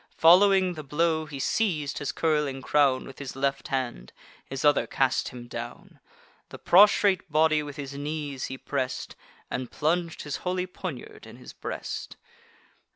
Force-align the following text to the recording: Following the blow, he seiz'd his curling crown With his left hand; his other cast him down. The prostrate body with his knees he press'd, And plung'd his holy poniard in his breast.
Following 0.17 0.73
the 0.73 0.81
blow, 0.83 1.27
he 1.27 1.37
seiz'd 1.37 1.99
his 1.99 2.11
curling 2.11 2.63
crown 2.63 3.05
With 3.05 3.19
his 3.19 3.35
left 3.35 3.67
hand; 3.67 4.11
his 4.49 4.65
other 4.65 4.87
cast 4.87 5.27
him 5.29 5.47
down. 5.47 5.99
The 6.49 6.57
prostrate 6.57 7.31
body 7.31 7.61
with 7.61 7.75
his 7.77 7.93
knees 7.93 8.45
he 8.45 8.57
press'd, 8.57 9.15
And 9.51 9.69
plung'd 9.69 10.19
his 10.23 10.37
holy 10.37 10.65
poniard 10.65 11.27
in 11.27 11.35
his 11.35 11.53
breast. 11.53 12.15